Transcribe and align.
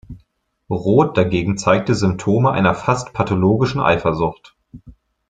Roth 0.71 1.15
dagegen 1.15 1.59
zeigte 1.59 1.93
Symptome 1.93 2.49
einer 2.53 2.73
fast 2.73 3.13
pathologischen 3.13 3.79
Eifersucht. 3.81 4.55